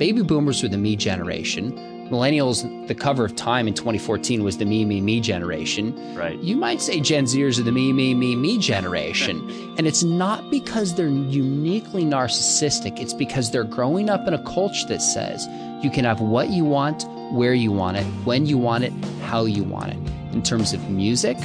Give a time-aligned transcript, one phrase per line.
[0.00, 1.72] baby boomers were the me generation.
[2.08, 5.94] Millennials, the cover of Time in 2014 was the me, me, me generation.
[6.16, 6.38] Right.
[6.40, 9.38] You might say Gen Zers are the me, me, me, me generation.
[9.78, 14.86] and it's not because they're uniquely narcissistic, it's because they're growing up in a culture
[14.86, 15.46] that says
[15.84, 18.92] you can have what you want, where you want it, when you want it,
[19.24, 19.98] how you want it.
[20.32, 21.36] In terms of music,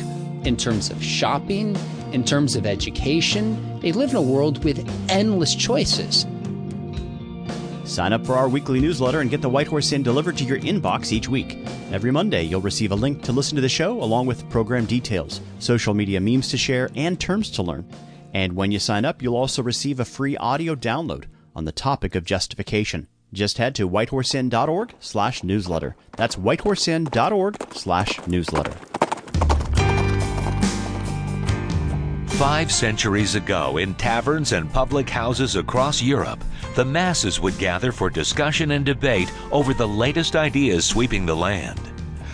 [0.46, 1.76] in terms of shopping,
[2.14, 6.26] in terms of education, they live in a world with endless choices.
[7.96, 10.60] Sign up for our weekly newsletter and get the White Horse Inn delivered to your
[10.60, 11.58] inbox each week.
[11.94, 15.40] Every Monday, you'll receive a link to listen to the show along with program details,
[15.60, 17.90] social media memes to share, and terms to learn.
[18.34, 22.16] And when you sign up, you'll also receive a free audio download on the topic
[22.16, 23.08] of justification.
[23.32, 25.96] Just head to whitehorseinn.org slash newsletter.
[26.18, 28.74] That's whitehorseinn.org slash newsletter.
[32.38, 36.44] Five centuries ago, in taverns and public houses across Europe,
[36.76, 41.80] the masses would gather for discussion and debate over the latest ideas sweeping the land.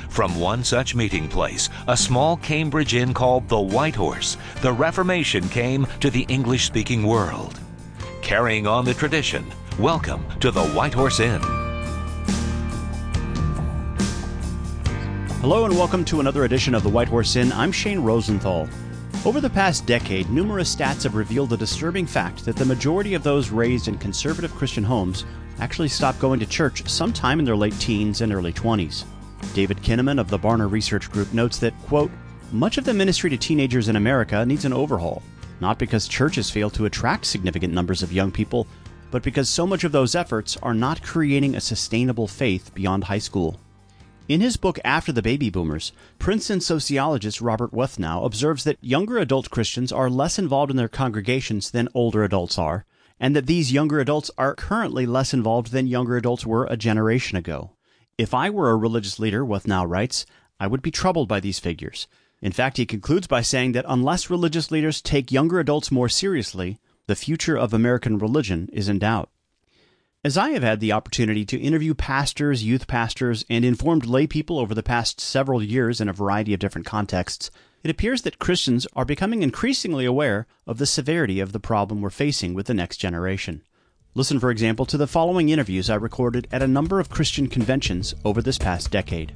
[0.09, 5.47] From one such meeting place, a small Cambridge inn called the White Horse, the Reformation
[5.49, 7.59] came to the English speaking world.
[8.23, 9.45] Carrying on the tradition,
[9.77, 11.41] welcome to the White Horse Inn.
[15.41, 17.51] Hello and welcome to another edition of the White Horse Inn.
[17.51, 18.67] I'm Shane Rosenthal.
[19.23, 23.21] Over the past decade, numerous stats have revealed the disturbing fact that the majority of
[23.21, 25.25] those raised in conservative Christian homes
[25.59, 29.03] actually stopped going to church sometime in their late teens and early 20s.
[29.53, 32.09] David Kinnaman of the Barna Research Group notes that, quote,
[32.51, 35.21] much of the ministry to teenagers in America needs an overhaul,
[35.59, 38.65] not because churches fail to attract significant numbers of young people,
[39.11, 43.19] but because so much of those efforts are not creating a sustainable faith beyond high
[43.19, 43.59] school.
[44.31, 49.49] In his book After the Baby Boomers, Princeton sociologist Robert Wuthnow observes that younger adult
[49.49, 52.85] Christians are less involved in their congregations than older adults are,
[53.19, 57.37] and that these younger adults are currently less involved than younger adults were a generation
[57.37, 57.71] ago.
[58.17, 60.25] If I were a religious leader, Wuthnow writes,
[60.61, 62.07] I would be troubled by these figures.
[62.41, 66.79] In fact, he concludes by saying that unless religious leaders take younger adults more seriously,
[67.05, 69.29] the future of American religion is in doubt.
[70.23, 74.59] As I have had the opportunity to interview pastors, youth pastors, and informed lay people
[74.59, 77.49] over the past several years in a variety of different contexts,
[77.81, 82.11] it appears that Christians are becoming increasingly aware of the severity of the problem we're
[82.11, 83.63] facing with the next generation.
[84.13, 88.13] Listen, for example, to the following interviews I recorded at a number of Christian conventions
[88.23, 89.31] over this past decade.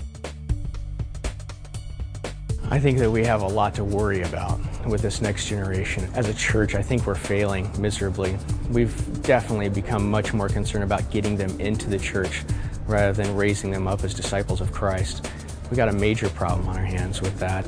[2.69, 4.59] I think that we have a lot to worry about
[4.89, 6.07] with this next generation.
[6.13, 8.37] As a church, I think we're failing miserably.
[8.69, 12.43] We've definitely become much more concerned about getting them into the church
[12.87, 15.29] rather than raising them up as disciples of Christ.
[15.71, 17.65] We got a major problem on our hands with that.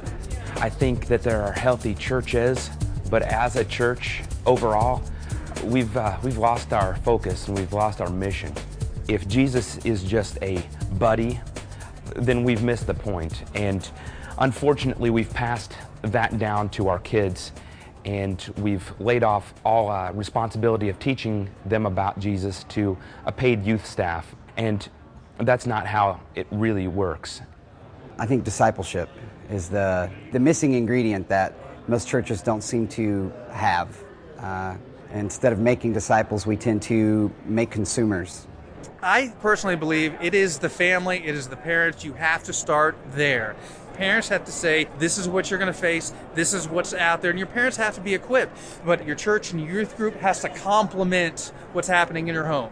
[0.57, 2.69] I think that there are healthy churches,
[3.09, 5.03] but as a church overall,
[5.63, 8.53] we've uh, we've lost our focus and we've lost our mission.
[9.07, 10.63] If Jesus is just a
[10.93, 11.39] buddy,
[12.15, 13.43] then we've missed the point.
[13.55, 13.87] And
[14.37, 17.51] unfortunately, we've passed that down to our kids
[18.07, 23.65] and we've laid off all uh, responsibility of teaching them about Jesus to a paid
[23.65, 24.33] youth staff.
[24.55, 24.87] And
[25.39, 27.41] that's not how it really works.
[28.17, 29.09] I think discipleship
[29.49, 31.53] is the, the missing ingredient that
[31.89, 34.01] most churches don't seem to have.
[34.39, 34.77] Uh,
[35.13, 38.47] instead of making disciples, we tend to make consumers.
[39.01, 42.05] I personally believe it is the family, it is the parents.
[42.05, 43.55] You have to start there.
[43.97, 47.23] Parents have to say, this is what you're going to face, this is what's out
[47.23, 48.55] there, and your parents have to be equipped.
[48.85, 52.71] But your church and youth group has to complement what's happening in your home.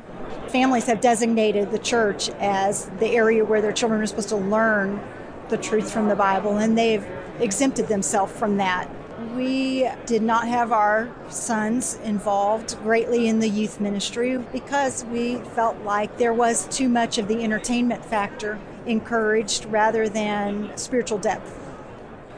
[0.49, 5.01] Families have designated the church as the area where their children are supposed to learn
[5.49, 7.05] the truth from the Bible, and they've
[7.39, 8.87] exempted themselves from that.
[9.35, 15.81] We did not have our sons involved greatly in the youth ministry because we felt
[15.81, 21.59] like there was too much of the entertainment factor encouraged rather than spiritual depth.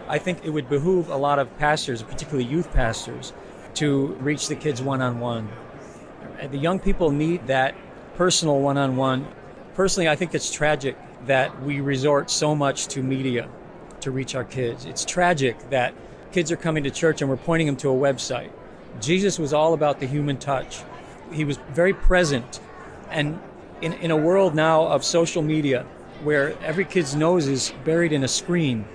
[0.07, 3.33] I think it would behoove a lot of pastors, particularly youth pastors,
[3.75, 5.49] to reach the kids one on one.
[6.49, 7.75] The young people need that
[8.15, 9.27] personal one on one.
[9.75, 13.49] Personally, I think it's tragic that we resort so much to media
[14.01, 14.85] to reach our kids.
[14.85, 15.93] It's tragic that
[16.31, 18.51] kids are coming to church and we're pointing them to a website.
[19.01, 20.83] Jesus was all about the human touch.
[21.31, 22.59] He was very present.
[23.09, 23.39] And
[23.81, 25.85] in, in a world now of social media,
[26.23, 28.85] where every kid's nose is buried in a screen,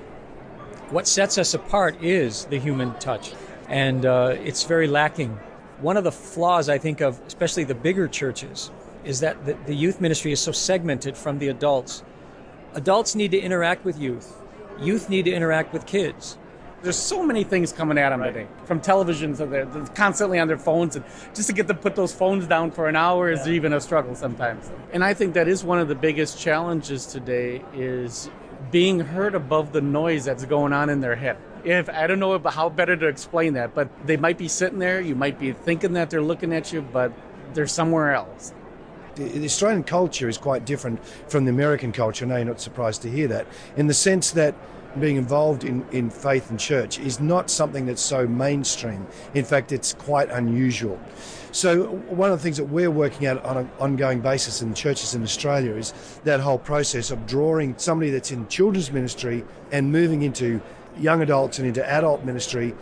[0.90, 3.32] what sets us apart is the human touch.
[3.69, 5.38] And uh, it's very lacking.
[5.80, 8.70] One of the flaws, I think, of especially the bigger churches
[9.04, 12.02] is that the, the youth ministry is so segmented from the adults.
[12.74, 14.40] Adults need to interact with youth,
[14.80, 16.38] youth need to interact with kids.
[16.82, 18.32] There's so many things coming at them right.
[18.32, 21.82] today, from televisions, so they're constantly on their phones, and just to get them to
[21.82, 24.69] put those phones down for an hour is even a struggle sometimes.
[24.93, 28.29] And I think that is one of the biggest challenges today is
[28.73, 31.37] being heard above the noise that's going on in their head.
[31.64, 35.00] If I don't know how better to explain that, but they might be sitting there,
[35.00, 37.12] you might be thinking that they're looking at you, but
[37.55, 38.52] they're somewhere else.
[39.14, 42.25] The Australian culture is quite different from the American culture.
[42.25, 43.46] I know you're not surprised to hear that,
[43.76, 44.55] in the sense that
[45.00, 49.06] being involved in, in faith and church is not something that's so mainstream.
[49.34, 51.00] In fact, it's quite unusual.
[51.50, 55.14] So, one of the things that we're working at on an ongoing basis in churches
[55.14, 55.92] in Australia is
[56.24, 60.60] that whole process of drawing somebody that's in children's ministry and moving into
[60.98, 62.74] young adults and into adult ministry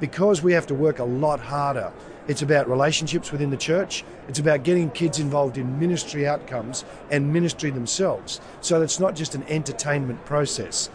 [0.00, 1.92] because we have to work a lot harder
[2.26, 4.02] it's about relationships within the church.
[4.28, 8.40] It's about getting kids involved in ministry outcomes and ministry themselves.
[8.62, 10.88] So it's not just an entertainment process.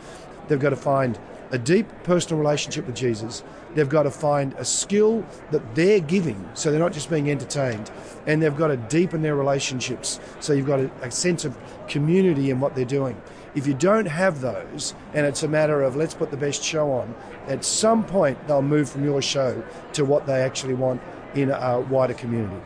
[0.49, 1.17] They've got to find
[1.51, 3.43] a deep personal relationship with Jesus.
[3.73, 7.89] They've got to find a skill that they're giving, so they're not just being entertained.
[8.27, 11.57] And they've got to deepen their relationships, so you've got a, a sense of
[11.87, 13.19] community in what they're doing.
[13.55, 16.91] If you don't have those, and it's a matter of let's put the best show
[16.91, 17.15] on,
[17.47, 19.63] at some point they'll move from your show
[19.93, 21.01] to what they actually want
[21.33, 22.61] in a wider community.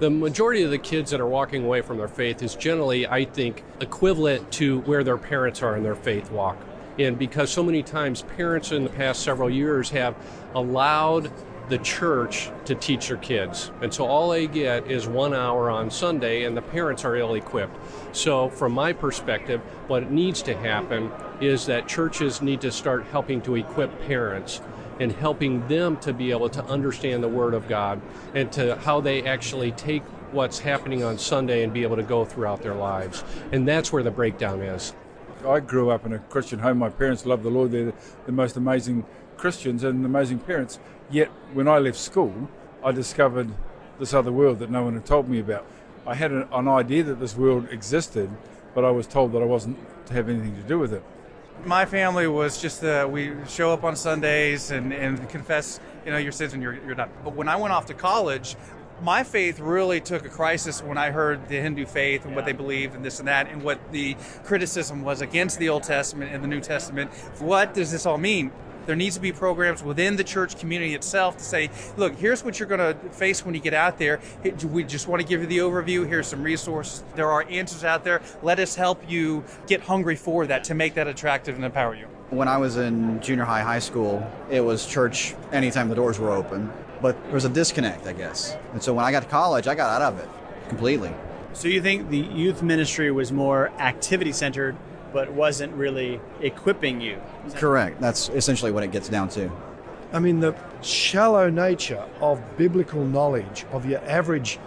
[0.00, 3.24] The majority of the kids that are walking away from their faith is generally, I
[3.24, 6.56] think, equivalent to where their parents are in their faith walk.
[6.98, 10.14] And because so many times parents in the past several years have
[10.54, 11.30] allowed
[11.68, 13.70] the church to teach their kids.
[13.80, 17.34] And so all they get is one hour on Sunday, and the parents are ill
[17.34, 17.76] equipped.
[18.14, 21.10] So, from my perspective, what needs to happen
[21.40, 24.60] is that churches need to start helping to equip parents
[25.00, 28.00] and helping them to be able to understand the Word of God
[28.34, 30.02] and to how they actually take
[30.32, 33.24] what's happening on Sunday and be able to go throughout their lives.
[33.50, 34.94] And that's where the breakdown is.
[35.46, 36.78] I grew up in a Christian home.
[36.78, 37.72] My parents loved the Lord.
[37.72, 37.92] They're
[38.26, 39.04] the most amazing
[39.36, 40.78] Christians and amazing parents.
[41.10, 42.48] Yet, when I left school,
[42.84, 43.50] I discovered
[43.98, 45.66] this other world that no one had told me about.
[46.06, 48.30] I had an, idea that this world existed,
[48.74, 51.02] but I was told that I wasn't to have anything to do with it
[51.64, 56.18] my family was just uh, we show up on Sundays and, and confess you know
[56.18, 57.10] your sins and you're, you're done.
[57.24, 58.56] But when I went off to college,
[59.02, 62.52] my faith really took a crisis when I heard the Hindu faith and what they
[62.52, 66.42] believed and this and that and what the criticism was against the Old Testament and
[66.42, 67.12] the New Testament.
[67.40, 68.52] What does this all mean?
[68.86, 72.58] There needs to be programs within the church community itself to say, look, here's what
[72.58, 74.20] you're going to face when you get out there.
[74.64, 76.06] We just want to give you the overview.
[76.06, 77.04] Here's some resources.
[77.14, 78.22] There are answers out there.
[78.42, 82.06] Let us help you get hungry for that to make that attractive and empower you.
[82.30, 86.30] When I was in junior high, high school, it was church anytime the doors were
[86.30, 86.72] open.
[87.02, 88.56] But there was a disconnect, I guess.
[88.72, 90.28] And so when I got to college, I got out of it
[90.68, 91.12] completely.
[91.52, 94.76] So you think the youth ministry was more activity centered
[95.12, 97.20] but wasn't really equipping you.
[97.54, 98.00] Correct.
[98.00, 99.50] That's essentially what it gets down to.
[100.12, 104.58] I mean, the shallow nature of biblical knowledge of your average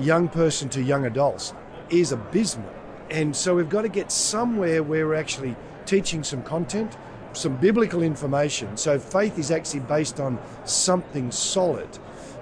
[0.00, 1.54] young person to young adults
[1.90, 2.72] is abysmal.
[3.10, 6.96] And so we've got to get somewhere where we're actually teaching some content,
[7.34, 8.76] some biblical information.
[8.76, 11.88] So faith is actually based on something solid.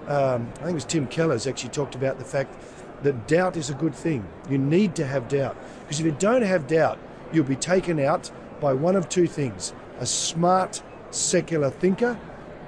[0.06, 2.54] Um, I think it was Tim Keller's actually talked about the fact
[3.02, 4.26] that doubt is a good thing.
[4.48, 5.56] You need to have doubt.
[5.80, 6.98] Because if you don't have doubt,
[7.32, 8.30] you'll be taken out
[8.60, 12.18] by one of two things a smart secular thinker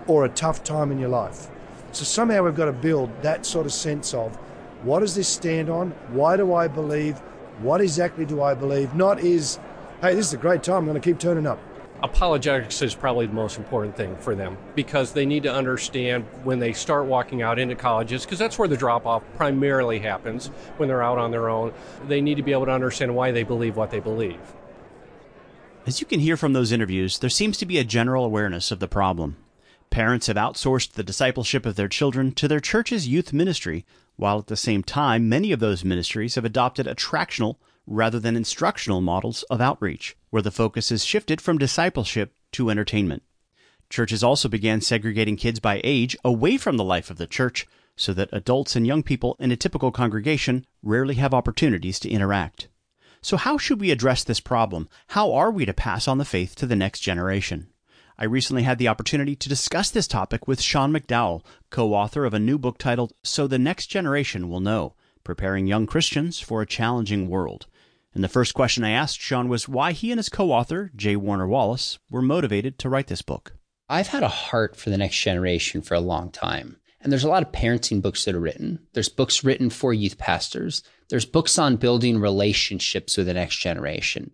[0.07, 1.49] or a tough time in your life.
[1.93, 4.37] So somehow we've got to build that sort of sense of
[4.83, 5.91] what does this stand on?
[6.11, 7.19] Why do I believe?
[7.61, 8.95] What exactly do I believe?
[8.95, 9.59] Not is,
[10.01, 11.59] hey, this is a great time, I'm going to keep turning up.
[12.05, 16.59] Apologetics is probably the most important thing for them because they need to understand when
[16.59, 20.87] they start walking out into colleges, because that's where the drop off primarily happens when
[20.87, 21.73] they're out on their own.
[22.07, 24.39] They need to be able to understand why they believe what they believe.
[25.87, 28.81] As you can hear from those interviews, there seems to be a general awareness of
[28.81, 29.39] the problem.
[29.89, 34.49] Parents have outsourced the discipleship of their children to their church's youth ministry, while at
[34.49, 37.57] the same time, many of those ministries have adopted attractional
[37.87, 43.23] rather than instructional models of outreach, where the focus has shifted from discipleship to entertainment.
[43.91, 48.13] Churches also began segregating kids by age away from the life of the church so
[48.13, 52.69] that adults and young people in a typical congregation rarely have opportunities to interact.
[53.23, 54.89] So, how should we address this problem?
[55.09, 57.69] How are we to pass on the faith to the next generation?
[58.19, 62.35] I recently had the opportunity to discuss this topic with Sean McDowell, co author of
[62.35, 66.67] a new book titled So the Next Generation Will Know Preparing Young Christians for a
[66.67, 67.67] Challenging World.
[68.15, 71.17] And the first question I asked Sean was why he and his co author, J.
[71.17, 73.55] Warner Wallace, were motivated to write this book.
[73.89, 76.79] I've had a heart for the next generation for a long time.
[77.01, 78.79] And there's a lot of parenting books that are written.
[78.95, 80.83] There's books written for youth pastors.
[81.11, 84.31] There's books on building relationships with the next generation.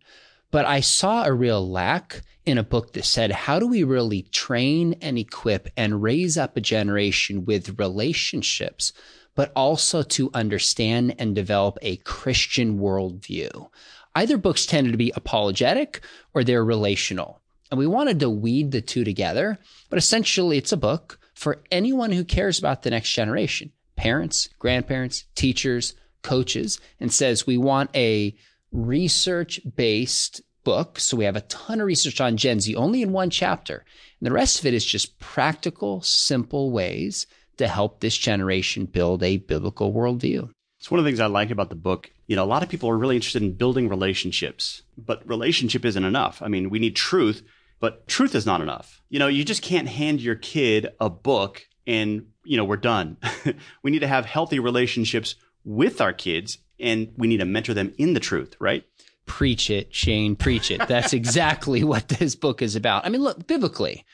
[0.52, 4.22] But I saw a real lack in a book that said, how do we really
[4.22, 8.92] train and equip and raise up a generation with relationships,
[9.40, 13.70] but also to understand and develop a Christian worldview?
[14.14, 16.02] Either books tended to be apologetic
[16.35, 17.40] or they're relational.
[17.70, 22.12] And we wanted to weed the two together, but essentially it's a book for anyone
[22.12, 28.37] who cares about the next generation parents, grandparents, teachers, coaches, and says we want a
[28.73, 31.00] research based book.
[31.00, 33.87] So we have a ton of research on Gen Z only in one chapter.
[34.20, 37.26] And the rest of it is just practical, simple ways
[37.60, 40.50] to help this generation build a biblical worldview.
[40.78, 42.10] It's one of the things I like about the book.
[42.26, 46.04] You know, a lot of people are really interested in building relationships, but relationship isn't
[46.04, 46.40] enough.
[46.40, 47.42] I mean, we need truth,
[47.78, 49.02] but truth is not enough.
[49.10, 53.18] You know, you just can't hand your kid a book and, you know, we're done.
[53.82, 57.92] we need to have healthy relationships with our kids and we need to mentor them
[57.98, 58.84] in the truth, right?
[59.26, 60.88] Preach it, Shane, preach it.
[60.88, 63.04] That's exactly what this book is about.
[63.04, 64.06] I mean, look, biblically,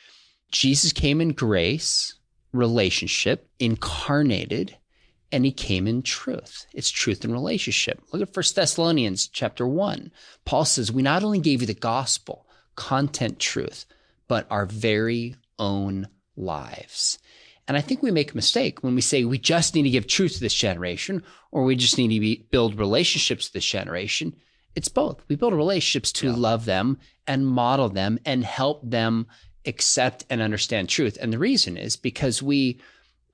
[0.50, 2.15] Jesus came in grace,
[2.56, 4.76] relationship, incarnated,
[5.32, 6.66] and he came in truth.
[6.72, 8.00] It's truth and relationship.
[8.12, 10.10] Look at First Thessalonians chapter 1.
[10.44, 12.46] Paul says, We not only gave you the gospel,
[12.76, 13.86] content, truth,
[14.28, 17.18] but our very own lives.
[17.68, 20.06] And I think we make a mistake when we say we just need to give
[20.06, 24.36] truth to this generation or we just need to be, build relationships to this generation.
[24.76, 25.25] It's both.
[25.28, 26.34] We build relationships to yeah.
[26.36, 29.26] love them and model them and help them
[29.66, 31.18] accept and understand truth.
[31.20, 32.78] And the reason is because we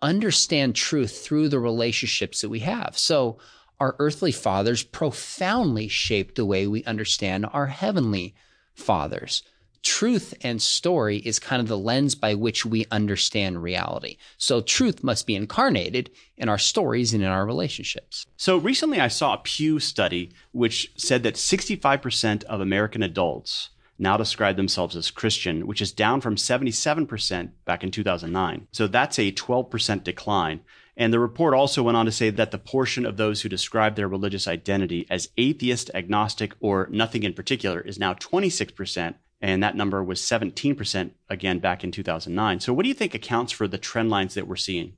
[0.01, 2.99] understand truth through the relationships that we have.
[2.99, 3.39] So
[3.79, 8.35] our earthly fathers profoundly shaped the way we understand our heavenly
[8.75, 9.43] fathers
[9.83, 14.17] truth and story is kind of the lens by which we understand reality.
[14.39, 18.27] So truth must be incarnated in our stories and in our relationships.
[18.37, 23.71] So recently I saw a Pew study which said that 65% of American adults
[24.03, 28.67] now describe themselves as Christian, which is down from 77% back in 2009.
[28.73, 30.61] So that's a 12% decline.
[30.97, 33.95] And the report also went on to say that the portion of those who describe
[33.95, 39.77] their religious identity as atheist, agnostic, or nothing in particular is now 26%, and that
[39.77, 42.61] number was 17% again back in 2009.
[42.61, 44.95] So, what do you think accounts for the trend lines that we're seeing?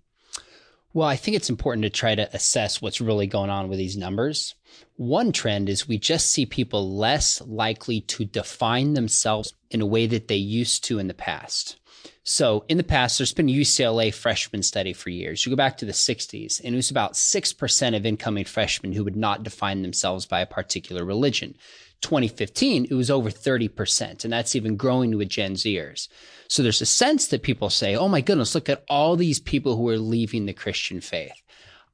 [0.94, 3.96] Well, I think it's important to try to assess what's really going on with these
[3.96, 4.54] numbers.
[4.94, 10.06] One trend is we just see people less likely to define themselves in a way
[10.06, 11.80] that they used to in the past.
[12.22, 15.44] So in the past, there's been UCLA freshman study for years.
[15.44, 19.02] You go back to the 60s, and it was about 6% of incoming freshmen who
[19.02, 21.56] would not define themselves by a particular religion.
[22.04, 26.08] 2015, it was over 30%, and that's even growing with Gen Zers.
[26.48, 29.76] So there's a sense that people say, oh my goodness, look at all these people
[29.76, 31.32] who are leaving the Christian faith.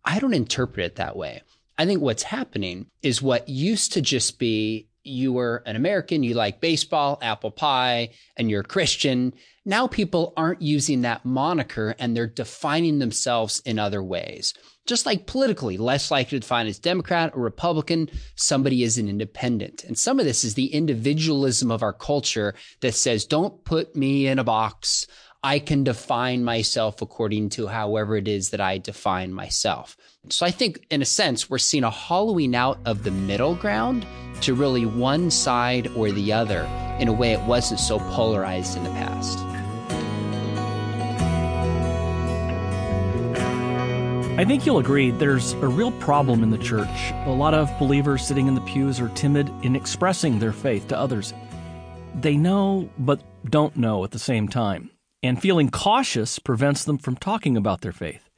[0.05, 1.43] I don't interpret it that way.
[1.79, 6.35] I think what's happening is what used to just be you were an American, you
[6.35, 9.33] like baseball, apple pie, and you're a Christian.
[9.67, 14.55] Now people aren't using that moniker and they're defining themselves in other ways.
[14.87, 19.85] Just like politically, less likely to define as Democrat or Republican, somebody is an independent.
[19.85, 24.27] And some of this is the individualism of our culture that says, don't put me
[24.27, 25.07] in a box.
[25.43, 29.97] I can define myself according to however it is that I define myself.
[30.29, 34.07] So I think, in a sense, we're seeing a hollowing out of the middle ground
[34.43, 36.65] to really one side or the other
[36.99, 39.50] in a way it wasn't so polarized in the past.
[44.41, 47.13] I think you'll agree there's a real problem in the church.
[47.27, 50.99] A lot of believers sitting in the pews are timid in expressing their faith to
[50.99, 51.35] others.
[52.15, 53.21] They know, but
[53.51, 54.93] don't know at the same time.
[55.23, 58.31] And feeling cautious prevents them from talking about their faith.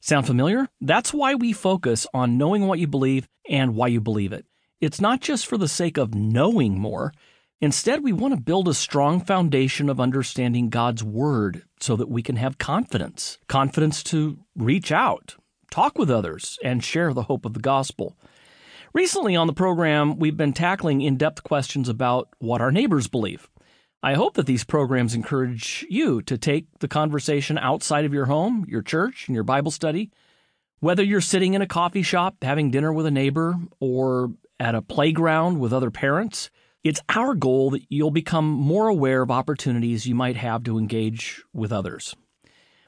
[0.00, 0.70] Sound familiar?
[0.80, 4.46] That's why we focus on knowing what you believe and why you believe it.
[4.80, 7.12] It's not just for the sake of knowing more.
[7.60, 12.22] Instead, we want to build a strong foundation of understanding God's Word so that we
[12.22, 15.36] can have confidence confidence to reach out,
[15.70, 18.16] talk with others, and share the hope of the gospel.
[18.92, 23.48] Recently on the program, we've been tackling in depth questions about what our neighbors believe.
[24.04, 28.66] I hope that these programs encourage you to take the conversation outside of your home,
[28.68, 30.10] your church, and your Bible study.
[30.80, 34.82] Whether you're sitting in a coffee shop having dinner with a neighbor or at a
[34.82, 36.50] playground with other parents,
[36.84, 41.42] it's our goal that you'll become more aware of opportunities you might have to engage
[41.52, 42.14] with others.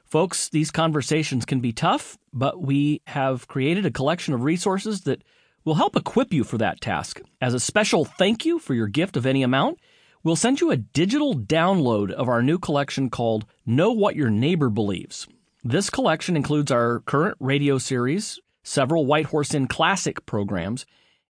[0.05, 5.23] Folks, these conversations can be tough, but we have created a collection of resources that
[5.65, 7.19] will help equip you for that task.
[7.41, 9.79] As a special thank you for your gift of any amount,
[10.27, 14.69] We'll send you a digital download of our new collection called Know What Your Neighbor
[14.69, 15.25] Believes.
[15.63, 20.85] This collection includes our current radio series, several White Horse Inn classic programs,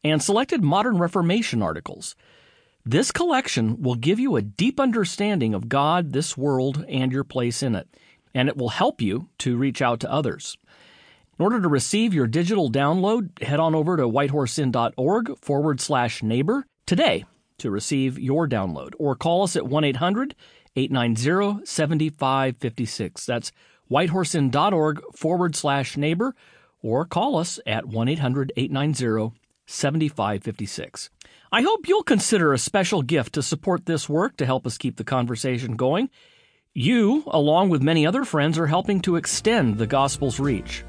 [0.05, 2.15] and selected modern Reformation articles.
[2.87, 7.63] This collection will give you a deep understanding of God, this world, and your place
[7.63, 7.89] in it,
[8.35, 10.59] and it will help you to reach out to others.
[11.39, 16.67] In order to receive your digital download, head on over to whitehorseinn.org forward slash neighbor
[16.85, 17.25] today
[17.57, 20.35] to receive your download, or call us at 1 800
[20.77, 23.25] 890 7556.
[23.25, 23.51] That's
[23.91, 26.35] whitehorseinn.org forward slash neighbor,
[26.83, 29.35] or call us at 1 800 890
[29.67, 31.09] 7556.
[31.55, 34.97] I hope you'll consider a special gift to support this work to help us keep
[34.97, 36.11] the conversation going.
[36.73, 40.83] You, along with many other friends, are helping to extend the gospel's reach.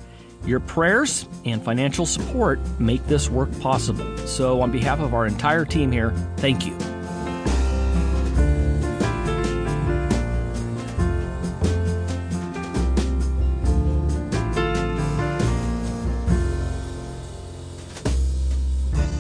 [0.44, 4.18] Your prayers and financial support make this work possible.
[4.26, 6.76] So, on behalf of our entire team here, thank you.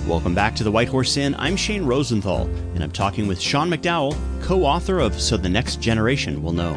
[0.07, 1.35] Welcome back to the White Horse Inn.
[1.39, 2.43] I'm Shane Rosenthal,
[2.75, 6.75] and I'm talking with Sean McDowell, co author of So the Next Generation Will Know.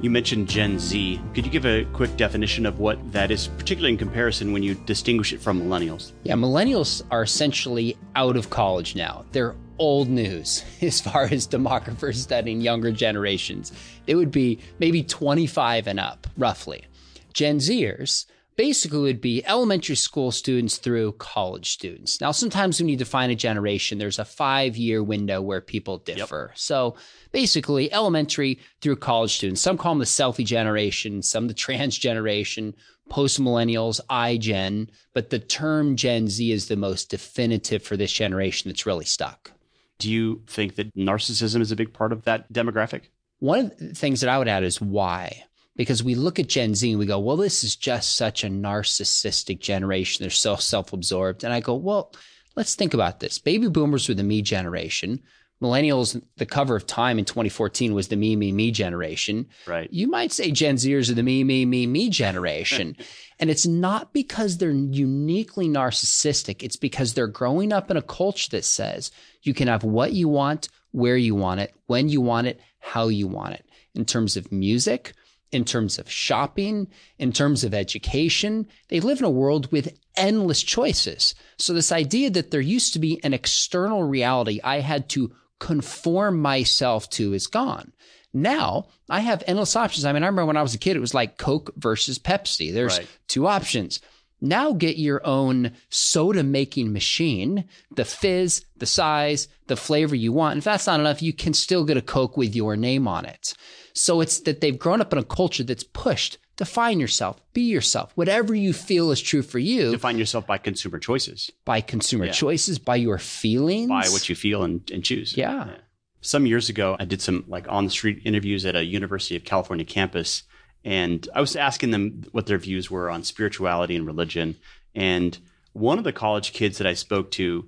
[0.00, 1.20] You mentioned Gen Z.
[1.32, 4.74] Could you give a quick definition of what that is, particularly in comparison when you
[4.74, 6.10] distinguish it from millennials?
[6.24, 9.24] Yeah, millennials are essentially out of college now.
[9.30, 13.70] They're old news as far as demographers studying younger generations.
[14.08, 16.86] It would be maybe 25 and up, roughly.
[17.32, 22.20] Gen Zers basically would be elementary school students through college students.
[22.20, 26.48] Now, sometimes when you define a generation, there's a five year window where people differ.
[26.50, 26.58] Yep.
[26.58, 26.96] So
[27.32, 29.60] basically, elementary through college students.
[29.60, 32.74] Some call them the selfie generation, some the trans generation,
[33.08, 34.88] post millennials, iGen.
[35.12, 39.52] But the term Gen Z is the most definitive for this generation that's really stuck.
[39.98, 43.02] Do you think that narcissism is a big part of that demographic?
[43.38, 45.44] One of the things that I would add is why
[45.76, 48.48] because we look at Gen Z and we go, well, this is just such a
[48.48, 50.22] narcissistic generation.
[50.22, 51.44] They're so self absorbed.
[51.44, 52.12] And I go, well,
[52.56, 53.38] let's think about this.
[53.38, 55.20] Baby boomers were the me generation.
[55.62, 59.46] Millennials, the cover of Time in 2014 was the me, me, me generation.
[59.66, 59.88] Right.
[59.90, 62.96] You might say Gen Zers are the me, me, me, me generation.
[63.38, 66.62] and it's not because they're uniquely narcissistic.
[66.62, 69.10] It's because they're growing up in a culture that says
[69.42, 73.08] you can have what you want, where you want it, when you want it, how
[73.08, 73.64] you want it.
[73.94, 75.14] In terms of music,
[75.54, 76.88] in terms of shopping,
[77.18, 78.66] in terms of education.
[78.88, 81.34] They live in a world with endless choices.
[81.58, 86.40] So this idea that there used to be an external reality I had to conform
[86.40, 87.92] myself to is gone.
[88.32, 90.04] Now I have endless options.
[90.04, 92.72] I mean, I remember when I was a kid, it was like Coke versus Pepsi.
[92.72, 93.08] There's right.
[93.28, 94.00] two options.
[94.40, 100.52] Now get your own soda making machine, the fizz, the size, the flavor you want.
[100.52, 103.24] And if that's not enough, you can still get a Coke with your name on
[103.24, 103.54] it.
[103.94, 108.12] So it's that they've grown up in a culture that's pushed define yourself, be yourself,
[108.14, 109.90] whatever you feel is true for you.
[109.90, 111.50] Define yourself by consumer choices.
[111.64, 112.32] By consumer yeah.
[112.32, 113.88] choices, by your feelings.
[113.88, 115.36] By what you feel and, and choose.
[115.36, 115.66] Yeah.
[115.66, 115.74] yeah.
[116.20, 119.44] Some years ago, I did some like on the street interviews at a University of
[119.44, 120.44] California campus.
[120.84, 124.56] And I was asking them what their views were on spirituality and religion.
[124.94, 125.36] And
[125.72, 127.66] one of the college kids that I spoke to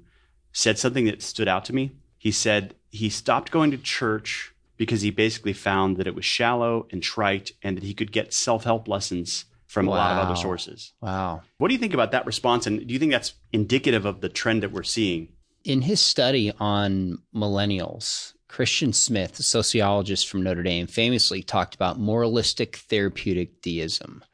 [0.52, 1.92] said something that stood out to me.
[2.18, 6.86] He said he stopped going to church because he basically found that it was shallow
[6.90, 9.94] and trite and that he could get self help lessons from wow.
[9.94, 10.92] a lot of other sources.
[11.00, 11.42] Wow.
[11.58, 12.66] What do you think about that response?
[12.66, 15.28] And do you think that's indicative of the trend that we're seeing?
[15.64, 21.98] In his study on millennials, Christian Smith, a sociologist from Notre Dame, famously talked about
[21.98, 24.24] moralistic therapeutic deism.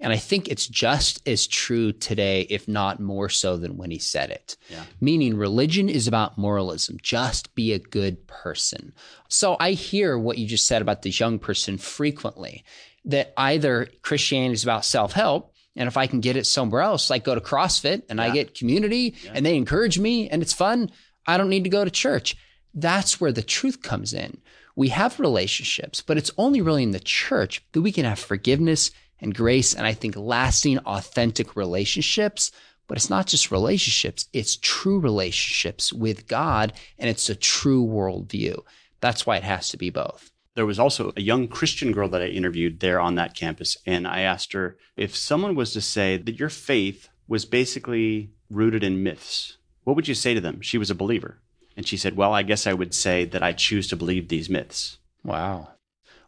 [0.00, 3.98] And I think it's just as true today, if not more so than when he
[3.98, 4.56] said it.
[4.70, 4.84] Yeah.
[4.98, 6.96] Meaning, religion is about moralism.
[7.02, 8.94] Just be a good person.
[9.28, 12.64] So I hear what you just said about this young person frequently
[13.04, 17.10] that either Christianity is about self help, and if I can get it somewhere else,
[17.10, 18.24] like go to CrossFit and yeah.
[18.24, 19.32] I get community yeah.
[19.34, 20.90] and they encourage me and it's fun,
[21.26, 22.36] I don't need to go to church.
[22.78, 24.42] That's where the truth comes in.
[24.76, 28.90] We have relationships, but it's only really in the church that we can have forgiveness
[29.18, 32.52] and grace and I think lasting, authentic relationships.
[32.86, 38.62] But it's not just relationships, it's true relationships with God and it's a true worldview.
[39.00, 40.30] That's why it has to be both.
[40.54, 43.78] There was also a young Christian girl that I interviewed there on that campus.
[43.86, 48.84] And I asked her if someone was to say that your faith was basically rooted
[48.84, 50.60] in myths, what would you say to them?
[50.60, 51.40] She was a believer.
[51.76, 54.48] And she said, Well, I guess I would say that I choose to believe these
[54.48, 54.98] myths.
[55.22, 55.68] Wow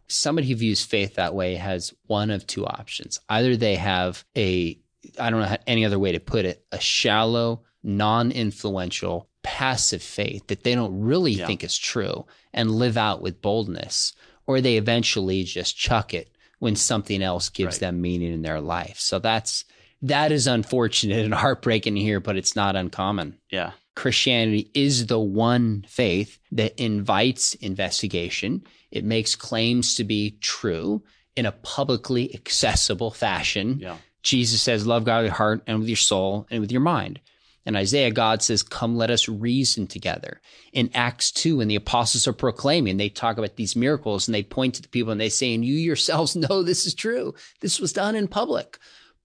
[0.09, 3.21] somebody who views faith that way has one of two options.
[3.29, 4.79] Either they have a,
[5.19, 10.47] I don't know any other way to put it, a shallow, non influential, passive faith
[10.49, 11.47] that they don't really yeah.
[11.47, 14.15] think is true and live out with boldness,
[14.47, 17.81] or they eventually just chuck it when something else gives right.
[17.81, 18.99] them meaning in their life.
[18.99, 19.65] So that's,
[20.03, 23.39] that is unfortunate and heartbreaking here, but it's not uncommon.
[23.51, 23.73] Yeah.
[23.99, 28.63] Christianity is the one faith that invites investigation.
[28.93, 31.03] It makes claims to be true
[31.35, 33.81] in a publicly accessible fashion.
[33.81, 33.97] Yeah.
[34.23, 37.19] Jesus says, Love God with your heart and with your soul and with your mind.
[37.67, 40.41] In Isaiah, God says, Come, let us reason together.
[40.73, 44.45] In Acts 2, when the apostles are proclaiming, they talk about these miracles and they
[44.45, 47.35] point to the people and they say, And you yourselves know this is true.
[47.63, 48.79] This was done in public.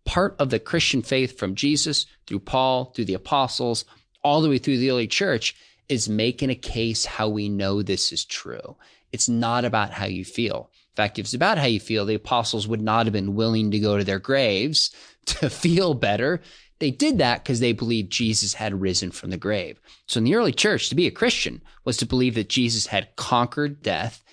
[0.04, 3.86] Part of the Christian faith from Jesus through Paul, through the apostles,
[4.24, 5.56] all the way through the early church
[5.90, 8.76] is making a case how we know this is true.
[9.12, 10.70] It's not about how you feel.
[10.94, 13.72] In fact, if it's about how you feel, the apostles would not have been willing
[13.72, 14.92] to go to their graves
[15.26, 16.42] to feel better.
[16.80, 19.80] They did that because they believed Jesus had risen from the grave.
[20.08, 23.16] So in the early church, to be a Christian was to believe that Jesus had
[23.16, 24.24] conquered death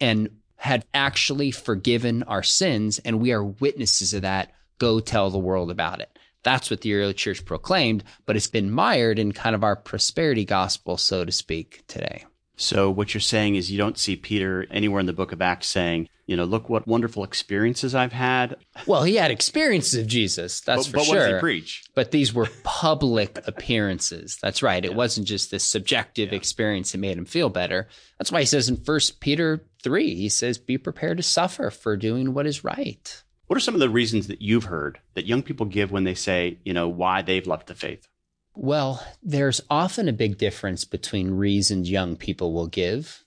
[0.00, 2.98] and had actually forgiven our sins.
[3.00, 4.52] And we are witnesses of that.
[4.78, 6.17] Go tell the world about it.
[6.48, 10.46] That's what the early church proclaimed, but it's been mired in kind of our prosperity
[10.46, 12.24] gospel, so to speak, today.
[12.56, 15.66] So what you're saying is you don't see Peter anywhere in the book of Acts
[15.66, 18.56] saying, you know, look what wonderful experiences I've had.
[18.86, 21.16] Well, he had experiences of Jesus, that's but, for but sure.
[21.16, 21.84] What does he preach?
[21.94, 24.38] But these were public appearances.
[24.40, 24.82] That's right.
[24.82, 27.88] It wasn't just this subjective experience that made him feel better.
[28.16, 31.94] That's why he says in First Peter 3, he says, be prepared to suffer for
[31.98, 33.22] doing what is right.
[33.48, 36.14] What are some of the reasons that you've heard that young people give when they
[36.14, 38.06] say, you know, why they've left the faith?
[38.54, 43.24] Well, there's often a big difference between reasons young people will give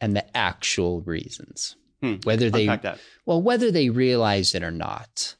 [0.00, 1.76] and the actual reasons.
[2.02, 2.16] Hmm.
[2.24, 2.98] Whether they that.
[3.24, 5.36] well, whether they realize it or not.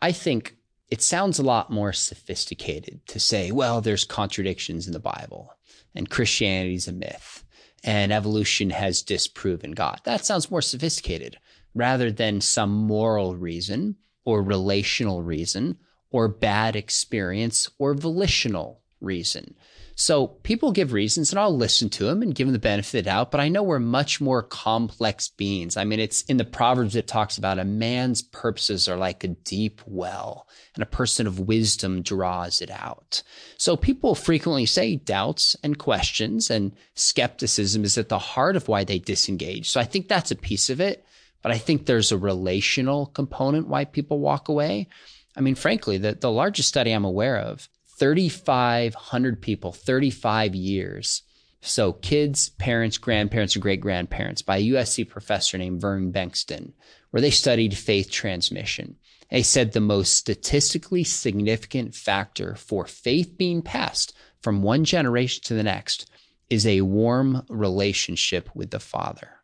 [0.00, 0.56] I think
[0.90, 5.54] it sounds a lot more sophisticated to say, well, there's contradictions in the Bible
[5.94, 7.44] and Christianity is a myth
[7.84, 10.00] and evolution has disproven God.
[10.04, 11.38] That sounds more sophisticated
[11.74, 15.78] rather than some moral reason or relational reason
[16.10, 19.54] or bad experience or volitional reason.
[19.94, 23.04] So people give reasons and I'll listen to them and give them the benefit of
[23.04, 25.76] the doubt, but I know we're much more complex beings.
[25.76, 29.28] I mean, it's in the Proverbs it talks about a man's purposes are like a
[29.28, 33.22] deep well and a person of wisdom draws it out.
[33.58, 38.84] So people frequently say doubts and questions and skepticism is at the heart of why
[38.84, 39.70] they disengage.
[39.70, 41.04] So I think that's a piece of it,
[41.42, 44.88] but I think there's a relational component why people walk away.
[45.36, 51.22] I mean, frankly, the, the largest study I'm aware of 3,500 people, 35 years.
[51.60, 56.72] So kids, parents, grandparents, and great grandparents by a USC professor named Vern Bengtson,
[57.10, 58.96] where they studied faith transmission.
[59.30, 65.54] They said the most statistically significant factor for faith being passed from one generation to
[65.54, 66.10] the next
[66.50, 69.41] is a warm relationship with the Father.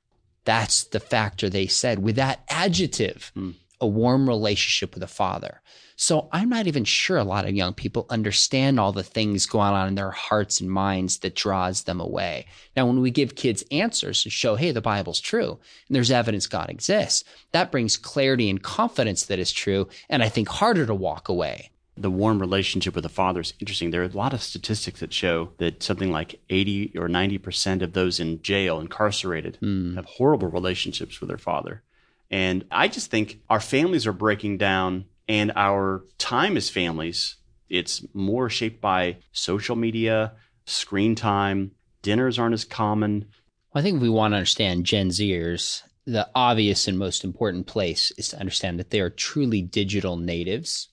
[0.49, 3.51] That's the factor they said with that adjective, hmm.
[3.83, 5.61] a warm relationship with a Father.
[5.95, 9.75] So I'm not even sure a lot of young people understand all the things going
[9.75, 12.47] on in their hearts and minds that draws them away.
[12.75, 16.47] Now, when we give kids answers and show, hey, the Bible's true and there's evidence
[16.47, 19.87] God exists, that brings clarity and confidence that is true.
[20.09, 21.73] And I think harder to walk away.
[22.01, 23.91] The warm relationship with the father is interesting.
[23.91, 27.93] There are a lot of statistics that show that something like 80 or 90% of
[27.93, 29.97] those in jail, incarcerated, hmm.
[29.97, 31.83] have horrible relationships with their father.
[32.31, 37.37] And I just think our families are breaking down and our time as families,
[37.69, 40.33] it's more shaped by social media,
[40.65, 43.27] screen time, dinners aren't as common.
[43.75, 48.11] I think if we want to understand Gen Zers, the obvious and most important place
[48.17, 50.89] is to understand that they are truly digital natives.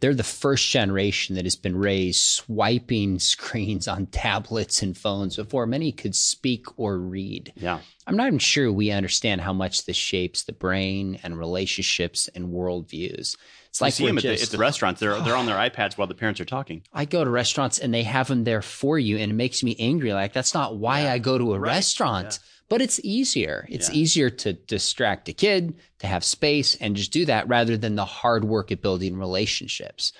[0.00, 5.66] They're the first generation that has been raised swiping screens on tablets and phones before
[5.66, 7.52] many could speak or read.
[7.56, 7.80] Yeah.
[8.06, 12.48] I'm not even sure we understand how much this shapes the brain and relationships and
[12.48, 13.36] worldviews.
[13.68, 15.00] It's like you see we're them at the, at the restaurants.
[15.00, 16.82] They're, they're on their iPads while the parents are talking.
[16.92, 19.76] I go to restaurants and they have them there for you, and it makes me
[19.78, 20.12] angry.
[20.14, 22.38] Like that's not why I go to a restaurant.
[22.68, 23.66] But it's easier.
[23.70, 27.96] It's easier to distract a kid, to have space, and just do that rather than
[27.96, 30.12] the hard work at building relationships.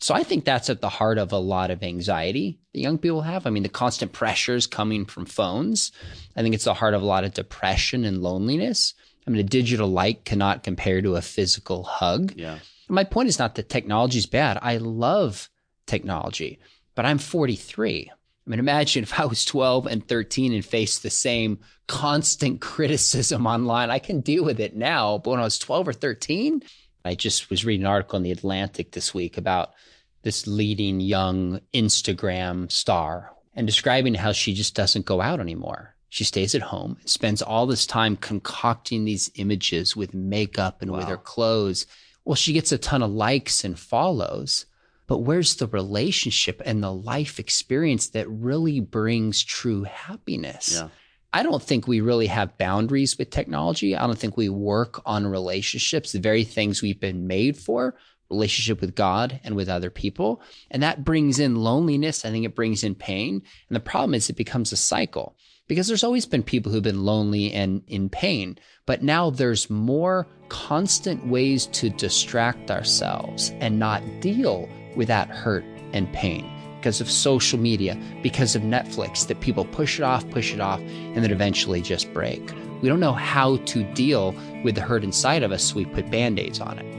[0.00, 3.22] So I think that's at the heart of a lot of anxiety that young people
[3.22, 3.46] have.
[3.46, 5.92] I mean, the constant pressures coming from phones.
[6.34, 8.94] I think it's the heart of a lot of depression and loneliness.
[9.24, 12.32] I mean, a digital like cannot compare to a physical hug.
[12.34, 12.58] Yeah.
[12.88, 14.58] My point is not that technology is bad.
[14.60, 15.48] I love
[15.86, 16.58] technology,
[16.96, 18.10] but I'm 43.
[18.46, 23.46] I mean, imagine if I was 12 and 13 and faced the same constant criticism
[23.46, 23.90] online.
[23.90, 26.62] I can deal with it now, but when I was 12 or 13,
[27.04, 29.74] I just was reading an article in the Atlantic this week about
[30.22, 35.94] this leading young Instagram star and describing how she just doesn't go out anymore.
[36.08, 40.90] She stays at home and spends all this time concocting these images with makeup and
[40.90, 41.86] with her clothes.
[42.24, 44.66] Well, she gets a ton of likes and follows,
[45.12, 50.72] but where's the relationship and the life experience that really brings true happiness?
[50.80, 50.88] Yeah.
[51.34, 53.94] I don't think we really have boundaries with technology.
[53.94, 57.94] I don't think we work on relationships, the very things we've been made for
[58.30, 60.40] relationship with God and with other people.
[60.70, 62.24] And that brings in loneliness.
[62.24, 63.42] I think it brings in pain.
[63.68, 65.36] And the problem is it becomes a cycle
[65.68, 68.58] because there's always been people who've been lonely and in pain.
[68.86, 75.64] But now there's more constant ways to distract ourselves and not deal with that hurt
[75.92, 76.50] and pain
[76.82, 80.80] because of social media, because of Netflix, that people push it off, push it off,
[80.80, 82.42] and then eventually just break.
[82.82, 86.10] We don't know how to deal with the hurt inside of us, so we put
[86.10, 86.92] band aids on it.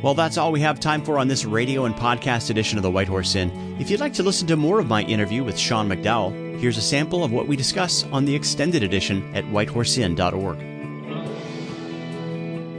[0.00, 2.90] Well, that's all we have time for on this radio and podcast edition of the
[2.90, 3.76] White Horse Inn.
[3.80, 6.82] If you'd like to listen to more of my interview with Sean McDowell, here's a
[6.82, 10.58] sample of what we discuss on the extended edition at whitehorseinn.org.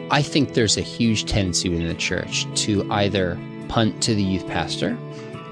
[0.10, 3.38] I think there's a huge tendency within the church to either
[3.72, 4.98] punt to the youth pastor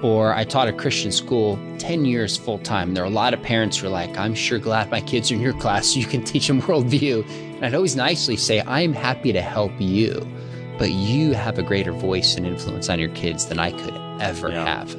[0.01, 2.93] or I taught a Christian school 10 years full time.
[2.93, 5.35] There are a lot of parents who are like, I'm sure glad my kids are
[5.35, 7.27] in your class so you can teach them worldview.
[7.55, 10.25] And I'd always nicely say, I am happy to help you,
[10.77, 14.49] but you have a greater voice and influence on your kids than I could ever
[14.49, 14.65] yeah.
[14.65, 14.91] have.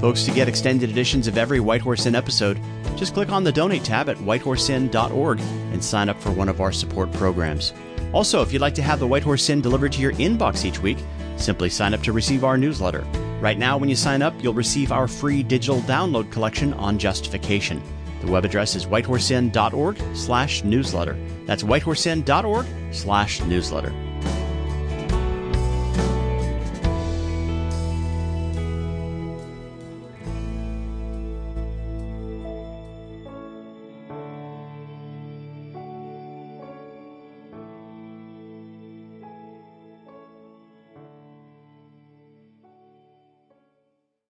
[0.00, 2.58] Folks, to get extended editions of every White Horse Inn episode,
[2.96, 6.72] just click on the donate tab at whitehorseinn.org and sign up for one of our
[6.72, 7.74] support programs.
[8.12, 10.80] Also, if you'd like to have the White Horse Inn delivered to your inbox each
[10.80, 10.98] week,
[11.40, 13.00] Simply sign up to receive our newsletter.
[13.40, 17.82] Right now, when you sign up, you'll receive our free digital download collection on justification.
[18.20, 21.16] The web address is whitehorseinn.org slash newsletter.
[21.46, 23.94] That's whitehorseinn.org slash newsletter.